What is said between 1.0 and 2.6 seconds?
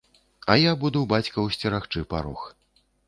бацькаў сцерагчы парог.